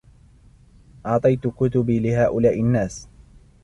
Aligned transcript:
أعطيت 1.05 1.47
كتبي 1.47 1.99
لهؤلاء 1.99 2.59
الناس. 2.59 3.07